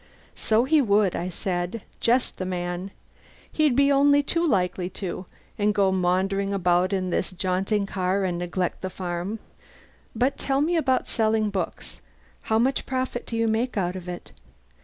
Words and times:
"So 0.33 0.63
he 0.63 0.81
would," 0.81 1.15
I 1.15 1.29
said. 1.29 1.83
"Just 1.99 2.37
the 2.37 2.45
man. 2.47 2.89
He'd 3.51 3.75
be 3.75 3.91
only 3.91 4.23
too 4.23 4.43
likely 4.47 4.89
to 4.89 5.27
and 5.59 5.75
go 5.75 5.91
maundering 5.91 6.55
about 6.55 6.91
in 6.91 7.11
this 7.11 7.29
jaunting 7.29 7.85
car 7.85 8.23
and 8.23 8.39
neglect 8.39 8.81
the 8.81 8.89
farm. 8.89 9.37
But 10.15 10.39
tell 10.39 10.59
me 10.61 10.75
about 10.75 11.07
selling 11.07 11.51
books. 11.51 12.01
How 12.49 12.57
much 12.57 12.87
profit 12.87 13.27
do 13.27 13.37
you 13.37 13.47
make 13.47 13.77
out 13.77 13.95
of 13.95 14.09
it? 14.09 14.31